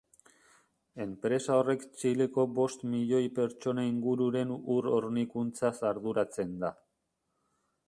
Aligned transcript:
Enpresa 1.03 1.57
horrek 1.59 1.83
Txileko 1.99 2.45
bost 2.61 2.87
milioi 2.95 3.21
pertsona 3.41 3.85
ingururen 3.91 4.55
ur-hornikuntzaz 4.79 5.75
arduratzen 5.93 6.57
da. 6.65 6.75